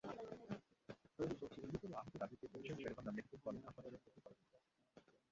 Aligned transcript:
গুরুতর 1.17 1.91
আহত 1.93 2.13
রাজীবকে 2.21 2.47
বরিশাল 2.51 2.77
শেরেবাংলা 2.77 3.11
মেডিকেল 3.15 3.39
কলেজ 3.45 3.61
হাসপাতালে 3.65 3.97
ভর্তি 3.97 4.19
করা 4.23 4.35
হয়েছে। 4.35 4.57